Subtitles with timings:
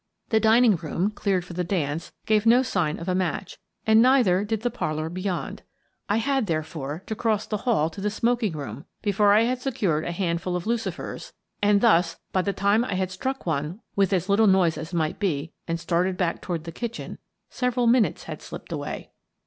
[0.29, 4.43] The dining room, cleared for the dance, gave no sign of a match, and neither
[4.43, 5.61] did the parlour beyond.
[6.09, 10.03] I had, therefore, to cross the hall to the smoking room before I had secured
[10.05, 12.59] a handful of lucifers and 64 Miss Frances Baird, Detective cs=s ^==== thus, by the
[12.81, 16.41] time I had struck one with as little noise as might be and started back
[16.41, 17.19] toward the kitchen,
[17.51, 19.11] several minutes had slipped away.